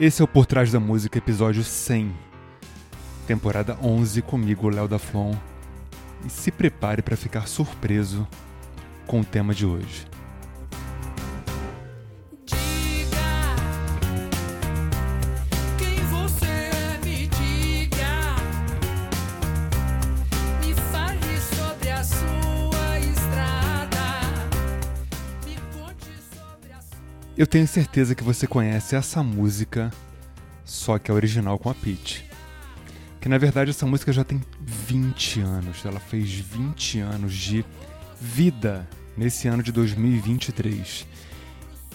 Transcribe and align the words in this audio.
Esse 0.00 0.22
é 0.22 0.24
o 0.24 0.28
Por 0.28 0.46
Trás 0.46 0.72
da 0.72 0.80
Música, 0.80 1.18
episódio 1.18 1.62
100, 1.62 2.14
temporada 3.26 3.76
11, 3.82 4.22
comigo, 4.22 4.70
Léo 4.70 4.88
da 4.88 4.98
Flon. 4.98 5.34
E 6.24 6.30
se 6.30 6.50
prepare 6.50 7.02
para 7.02 7.14
ficar 7.14 7.46
surpreso 7.46 8.26
com 9.06 9.20
o 9.20 9.24
tema 9.24 9.54
de 9.54 9.66
hoje. 9.66 10.06
Eu 27.36 27.46
tenho 27.46 27.66
certeza 27.66 28.14
que 28.14 28.22
você 28.22 28.46
conhece 28.46 28.94
essa 28.94 29.22
música, 29.22 29.90
só 30.66 30.98
que 30.98 31.10
a 31.10 31.14
original 31.14 31.58
com 31.58 31.70
a 31.70 31.74
Peach. 31.74 32.28
Que 33.20 33.28
na 33.28 33.38
verdade 33.38 33.70
essa 33.70 33.86
música 33.86 34.12
já 34.12 34.22
tem 34.22 34.42
20 34.60 35.40
anos, 35.40 35.86
ela 35.86 35.98
fez 35.98 36.30
20 36.30 37.00
anos 37.00 37.32
de 37.34 37.64
vida 38.20 38.86
nesse 39.16 39.48
ano 39.48 39.62
de 39.62 39.72
2023. 39.72 41.06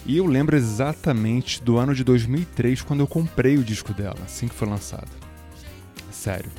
E 0.08 0.18
eu 0.18 0.26
lembro 0.26 0.56
exatamente 0.56 1.62
do 1.62 1.78
ano 1.78 1.94
de 1.94 2.04
2003 2.04 2.82
quando 2.82 3.02
eu 3.02 3.08
comprei 3.08 3.58
o 3.58 3.64
disco 3.64 3.94
dela, 3.94 4.18
assim 4.26 4.48
que 4.48 4.56
foi 4.56 4.68
lançado. 4.68 5.12
Sério. 6.12 6.50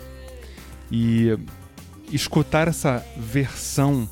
E 0.89 1.37
escutar 2.13 2.69
essa 2.69 3.05
versão 3.17 4.09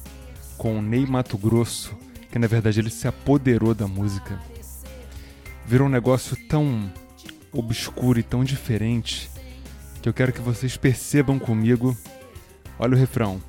com 0.58 0.78
o 0.78 0.82
Ney 0.82 1.06
Mato 1.06 1.38
Grosso, 1.38 1.96
que 2.32 2.38
na 2.38 2.48
verdade 2.48 2.80
ele 2.80 2.90
se 2.90 3.06
apoderou 3.06 3.74
da 3.74 3.86
música, 3.86 4.40
virou 5.66 5.88
um 5.88 5.90
negócio 5.90 6.36
tão 6.48 6.92
obscuro 7.52 8.18
e 8.18 8.22
tão 8.22 8.44
diferente 8.44 9.30
que 10.00 10.08
eu 10.08 10.14
quero 10.14 10.32
que 10.32 10.40
vocês 10.40 10.76
percebam 10.76 11.38
comigo. 11.38 11.96
Olha 12.78 12.94
o 12.94 12.98
refrão. 12.98 13.40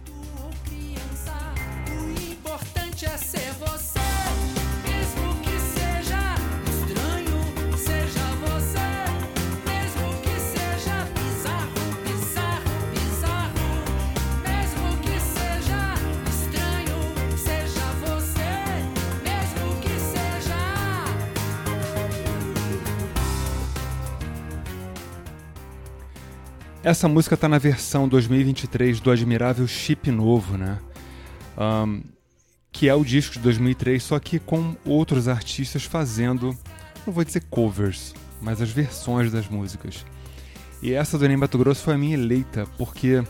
Essa 26.88 27.10
música 27.10 27.36
tá 27.36 27.50
na 27.50 27.58
versão 27.58 28.08
2023 28.08 29.02
do 29.02 29.12
Admirável 29.12 29.68
Chip 29.68 30.10
Novo, 30.10 30.58
né? 30.58 30.80
Ahn, 31.58 32.00
que 32.72 32.88
é 32.88 32.96
o 32.96 33.04
disco 33.04 33.34
de 33.34 33.40
2003, 33.40 34.02
só 34.02 34.18
que 34.20 34.40
com 34.40 34.74
outros 34.86 35.28
artistas 35.28 35.84
fazendo, 35.84 36.58
não 37.06 37.14
vou 37.14 37.26
dizer 37.26 37.44
covers, 37.50 38.16
mas 38.42 38.62
as 38.62 38.70
versões 38.70 39.34
das 39.34 39.50
músicas. 39.50 40.06
E 40.82 40.94
essa 40.94 41.18
do 41.18 41.28
Ney 41.28 41.36
Mato 41.36 41.58
Grosso 41.58 41.84
foi 41.84 41.96
a 41.96 41.98
minha 41.98 42.14
eleita, 42.14 42.66
porque 42.78 43.22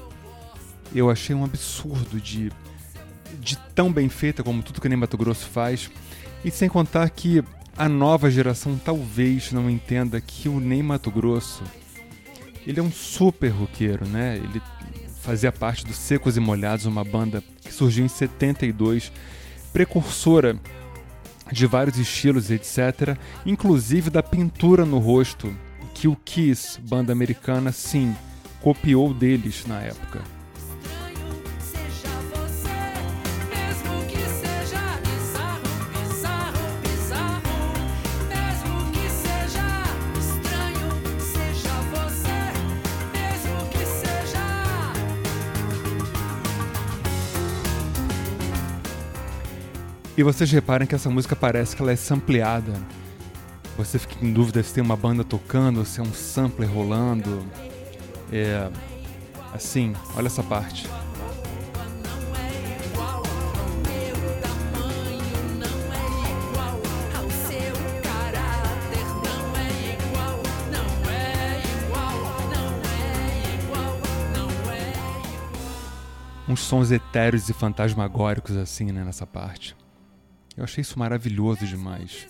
eu 0.94 1.10
achei 1.10 1.36
um 1.36 1.44
absurdo 1.44 2.22
de, 2.22 2.52
de 3.40 3.58
tão 3.74 3.92
bem 3.92 4.08
feita 4.08 4.44
como 4.44 4.62
tudo 4.62 4.80
que 4.80 4.86
o 4.86 4.90
Ney 4.90 5.00
Mato 5.00 5.18
Grosso 5.18 5.48
faz. 5.48 5.90
E 6.46 6.52
sem 6.52 6.70
contar 6.70 7.10
que 7.10 7.44
a 7.76 7.90
nova 7.90 8.30
geração 8.30 8.80
talvez 8.86 9.52
não 9.52 9.68
entenda 9.68 10.22
que 10.22 10.48
o 10.48 10.60
Ney 10.60 10.84
Mato 10.84 11.10
Grosso 11.10 11.64
ele 12.68 12.82
é 12.82 12.84
um 12.84 12.92
super 12.92 13.48
roqueiro, 13.48 14.06
né? 14.06 14.36
Ele 14.36 14.62
fazia 15.22 15.54
parte 15.54 15.86
do 15.86 15.94
Secos 15.94 16.36
e 16.36 16.40
Molhados, 16.42 16.86
uma 16.86 17.04
banda 17.04 17.42
que 17.62 17.74
surgiu 17.74 18.04
em 18.04 18.10
72, 18.10 19.10
precursora 19.72 20.60
de 21.50 21.66
vários 21.66 21.98
estilos, 21.98 22.52
etc., 22.52 23.18
inclusive 23.46 24.10
da 24.10 24.22
pintura 24.22 24.86
no 24.86 25.00
rosto, 25.00 25.56
que 25.94 26.10
o 26.10 26.16
Kiss, 26.26 26.78
banda 26.82 27.14
americana, 27.14 27.72
sim, 27.72 28.14
copiou 28.62 29.14
deles 29.14 29.66
na 29.66 29.80
época. 29.80 30.37
E 50.18 50.24
vocês 50.24 50.52
reparem 50.52 50.88
que 50.88 50.96
essa 50.96 51.12
música 51.12 51.36
parece 51.36 51.76
que 51.76 51.82
ela 51.84 51.92
é 51.92 51.96
sampleada. 51.96 52.74
Você 53.78 54.00
fica 54.00 54.26
em 54.26 54.34
dúvida 54.34 54.64
se 54.64 54.74
tem 54.74 54.84
uma 54.84 54.98
banda 54.98 55.24
tocando, 55.24 55.86
se 55.86 56.00
é 56.00 56.04
um 56.04 56.12
sampler 56.12 56.68
rolando. 56.68 57.46
É. 58.34 58.68
Assim, 59.54 59.94
olha 60.16 60.26
essa 60.26 60.42
parte. 60.42 60.90
Uns 76.50 76.62
sons 76.62 76.90
etéreos 76.90 77.50
e 77.50 77.54
fantasmagóricos 77.54 78.58
assim, 78.58 78.92
né, 78.92 79.04
nessa 79.04 79.28
parte. 79.28 79.76
Eu 80.58 80.64
achei 80.64 80.82
isso 80.82 80.98
maravilhoso 80.98 81.68
demais. 81.68 82.26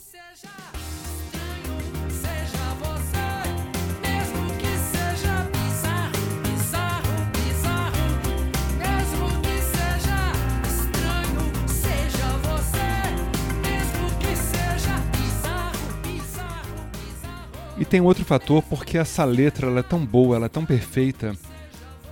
E 17.79 17.85
tem 17.85 18.01
outro 18.01 18.25
fator 18.25 18.61
porque 18.63 18.97
essa 18.97 19.23
letra 19.23 19.67
ela 19.67 19.79
é 19.79 19.83
tão 19.83 20.05
boa, 20.05 20.35
ela 20.35 20.47
é 20.47 20.49
tão 20.49 20.65
perfeita 20.65 21.33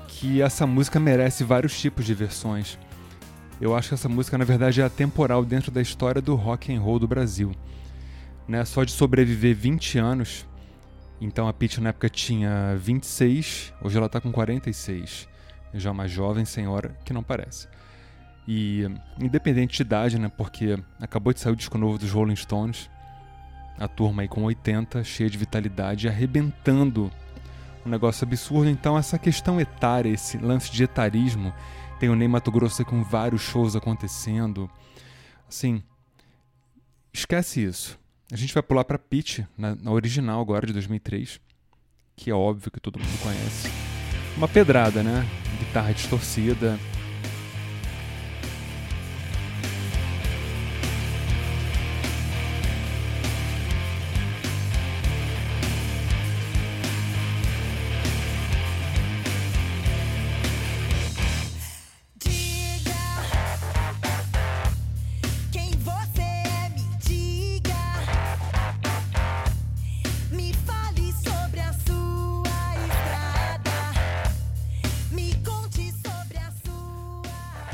que 0.07 0.41
essa 0.41 0.65
música 0.65 0.97
merece 0.97 1.43
vários 1.43 1.77
tipos 1.77 2.05
de 2.05 2.13
versões. 2.13 2.77
Eu 3.59 3.75
acho 3.75 3.89
que 3.89 3.93
essa 3.93 4.09
música 4.09 4.37
na 4.37 4.43
verdade 4.43 4.81
é 4.81 4.83
atemporal 4.83 5.45
dentro 5.45 5.71
da 5.71 5.81
história 5.81 6.21
do 6.21 6.35
rock 6.35 6.73
and 6.73 6.81
roll 6.81 6.99
do 6.99 7.07
Brasil. 7.07 7.53
Né? 8.47 8.63
Só 8.65 8.83
de 8.83 8.91
sobreviver 8.91 9.55
20 9.55 9.97
anos, 9.97 10.45
então 11.21 11.47
a 11.47 11.53
Pitty 11.53 11.79
na 11.79 11.89
época 11.89 12.09
tinha 12.09 12.75
26, 12.77 13.73
hoje 13.81 13.97
ela 13.97 14.09
tá 14.09 14.19
com 14.19 14.31
46. 14.31 15.27
Já 15.73 15.91
uma 15.91 16.07
jovem 16.07 16.45
senhora 16.45 16.95
que 17.03 17.13
não 17.13 17.23
parece. 17.23 17.67
E 18.47 18.87
independente 19.19 19.77
de 19.77 19.81
idade, 19.81 20.19
né? 20.19 20.31
Porque 20.35 20.77
acabou 21.01 21.33
de 21.33 21.39
sair 21.39 21.53
o 21.53 21.55
disco 21.55 21.77
novo 21.77 21.97
dos 21.97 22.11
Rolling 22.11 22.35
Stones, 22.35 22.89
a 23.77 23.87
turma 23.87 24.21
aí 24.21 24.27
com 24.27 24.43
80, 24.43 25.03
cheia 25.03 25.29
de 25.29 25.37
vitalidade, 25.37 26.07
arrebentando 26.07 27.11
um 27.85 27.89
negócio 27.89 28.25
absurdo. 28.25 28.69
Então, 28.69 28.97
essa 28.97 29.17
questão 29.17 29.59
etária, 29.59 30.09
esse 30.09 30.37
lance 30.37 30.71
de 30.71 30.83
etarismo, 30.83 31.53
tem 31.99 32.09
o 32.09 32.15
Ney 32.15 32.27
Mato 32.27 32.51
Grosso 32.51 32.83
com 32.85 33.03
vários 33.03 33.41
shows 33.41 33.75
acontecendo. 33.75 34.69
Assim, 35.47 35.81
esquece 37.13 37.63
isso. 37.63 37.99
A 38.31 38.35
gente 38.35 38.53
vai 38.53 38.63
pular 38.63 38.83
pra 38.83 38.97
Pitch, 38.97 39.39
na, 39.57 39.75
na 39.75 39.91
original 39.91 40.41
agora 40.41 40.65
de 40.65 40.73
2003, 40.73 41.39
que 42.15 42.31
é 42.31 42.33
óbvio 42.33 42.71
que 42.71 42.79
todo 42.79 42.99
mundo 42.99 43.19
conhece. 43.21 43.69
Uma 44.35 44.47
pedrada, 44.47 45.03
né? 45.03 45.25
Guitarra 45.59 45.93
distorcida. 45.93 46.77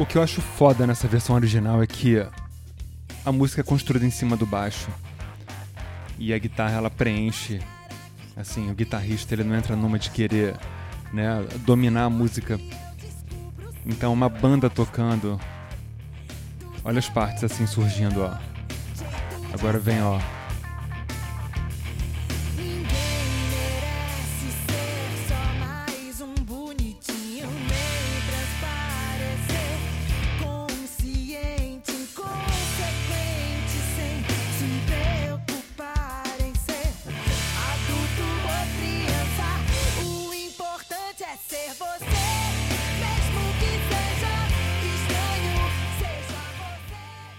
O 0.02 0.06
que 0.06 0.18
eu 0.18 0.24
acho 0.24 0.42
foda 0.42 0.88
nessa 0.88 1.08
versão 1.08 1.36
original 1.36 1.84
é 1.84 1.86
que 1.86 2.26
a 3.24 3.32
música 3.32 3.62
é 3.62 3.64
construída 3.64 4.04
em 4.04 4.10
cima 4.10 4.36
do 4.36 4.48
baixo 4.48 4.90
e 6.18 6.34
a 6.34 6.40
guitarra 6.40 6.78
ela 6.78 6.90
preenche 6.90 7.62
Assim, 8.36 8.72
o 8.72 8.74
guitarrista 8.74 9.36
ele 9.36 9.44
não 9.44 9.56
entra 9.56 9.76
numa 9.76 10.00
de 10.00 10.10
querer 10.10 10.56
né, 11.14 11.46
dominar 11.60 12.06
a 12.06 12.10
música. 12.10 12.60
Então 13.86 14.12
uma 14.12 14.28
banda 14.28 14.68
tocando. 14.68 15.40
Olha 16.84 16.98
as 16.98 17.08
partes 17.08 17.44
assim 17.44 17.68
surgindo, 17.68 18.24
ó. 18.24 18.36
Agora 19.54 19.78
vem, 19.78 20.02
ó. 20.02 20.20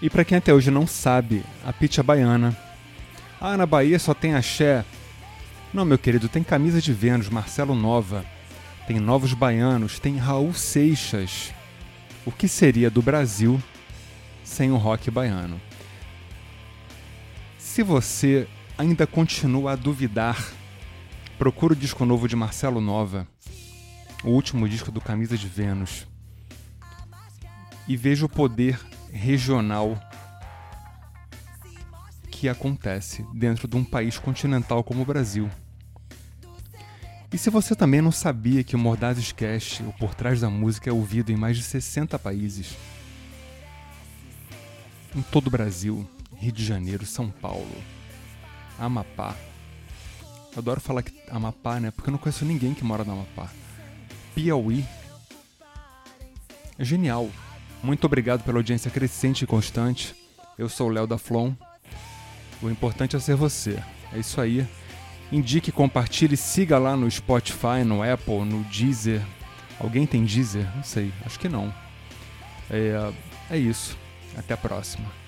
E 0.03 0.09
pra 0.09 0.25
quem 0.25 0.37
até 0.37 0.53
hoje 0.53 0.69
não 0.69 0.85
sabe, 0.85 1.45
a 1.65 1.71
Pitty 1.71 2.01
é 2.01 2.03
baiana. 2.03 2.53
Ah, 3.39 3.55
na 3.55 3.65
Bahia 3.65 3.97
só 3.97 4.13
tem 4.13 4.35
axé. 4.35 4.83
Não, 5.73 5.85
meu 5.85 5.97
querido, 5.97 6.27
tem 6.27 6.43
Camisa 6.43 6.81
de 6.81 6.91
Vênus, 6.91 7.29
Marcelo 7.29 7.73
Nova. 7.73 8.25
Tem 8.85 8.99
Novos 8.99 9.33
Baianos, 9.33 9.99
tem 9.99 10.17
Raul 10.17 10.53
Seixas. 10.53 11.53
O 12.25 12.33
que 12.33 12.49
seria 12.49 12.91
do 12.91 13.01
Brasil 13.01 13.63
sem 14.43 14.71
o 14.71 14.75
rock 14.75 15.09
baiano? 15.09 15.59
Se 17.57 17.81
você 17.81 18.45
ainda 18.77 19.07
continua 19.07 19.71
a 19.71 19.77
duvidar, 19.77 20.51
procura 21.37 21.71
o 21.71 21.77
disco 21.77 22.03
novo 22.03 22.27
de 22.27 22.35
Marcelo 22.35 22.81
Nova, 22.81 23.25
o 24.21 24.31
último 24.31 24.67
disco 24.67 24.91
do 24.91 24.99
Camisa 24.99 25.37
de 25.37 25.47
Vênus, 25.47 26.05
e 27.87 27.95
veja 27.95 28.25
o 28.25 28.29
poder 28.29 28.77
regional 29.13 29.97
que 32.31 32.49
acontece 32.49 33.25
dentro 33.33 33.67
de 33.67 33.77
um 33.77 33.83
país 33.83 34.17
continental 34.17 34.83
como 34.83 35.03
o 35.03 35.05
Brasil. 35.05 35.49
E 37.31 37.37
se 37.37 37.49
você 37.49 37.75
também 37.75 38.01
não 38.01 38.11
sabia 38.11 38.63
que 38.63 38.75
o 38.75 38.79
Mordazes 38.79 39.31
Cast, 39.31 39.81
o 39.83 39.93
Por 39.93 40.13
Trás 40.13 40.41
da 40.41 40.49
Música, 40.49 40.89
é 40.89 40.93
ouvido 40.93 41.31
em 41.31 41.35
mais 41.35 41.57
de 41.57 41.63
60 41.63 42.19
países, 42.19 42.75
em 45.15 45.21
todo 45.21 45.47
o 45.47 45.49
Brasil, 45.49 46.07
Rio 46.35 46.51
de 46.51 46.65
Janeiro, 46.65 47.05
São 47.05 47.29
Paulo, 47.29 47.75
Amapá. 48.77 49.35
Eu 50.51 50.59
adoro 50.59 50.81
falar 50.81 51.01
que 51.01 51.13
Amapá, 51.29 51.79
né? 51.79 51.89
Porque 51.89 52.09
eu 52.09 52.11
não 52.11 52.19
conheço 52.19 52.45
ninguém 52.45 52.73
que 52.73 52.83
mora 52.83 53.03
no 53.03 53.13
Amapá. 53.13 53.49
Piauí. 54.35 54.85
É 56.77 56.83
genial. 56.83 57.29
Muito 57.83 58.05
obrigado 58.05 58.43
pela 58.43 58.59
audiência 58.59 58.89
crescente 58.89 59.41
e 59.41 59.47
constante. 59.47 60.15
Eu 60.57 60.69
sou 60.69 60.87
o 60.87 60.89
Léo 60.89 61.05
da 61.05 61.17
Flon. 61.17 61.53
O 62.61 62.69
importante 62.69 63.17
é 63.17 63.19
ser 63.19 63.35
você. 63.35 63.77
É 64.13 64.19
isso 64.19 64.39
aí. 64.39 64.65
Indique, 65.29 65.69
compartilhe, 65.69 66.37
siga 66.37 66.77
lá 66.79 66.95
no 66.95 67.11
Spotify, 67.11 67.83
no 67.85 68.01
Apple, 68.01 68.45
no 68.45 68.63
Deezer. 68.65 69.21
Alguém 69.77 70.05
tem 70.05 70.23
Deezer? 70.23 70.65
Não 70.77 70.83
sei, 70.83 71.11
acho 71.25 71.37
que 71.37 71.49
não. 71.49 71.73
É, 72.69 73.11
é 73.51 73.57
isso. 73.57 73.97
Até 74.37 74.53
a 74.53 74.57
próxima. 74.57 75.22